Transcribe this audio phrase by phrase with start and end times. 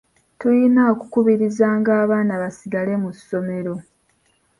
[0.39, 3.73] Tuyina okukubirizanga abaana basigale mu ssomero.